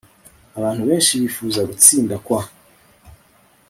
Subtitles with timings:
[0.57, 2.41] Abantu benshi bifuza gutsinda kwa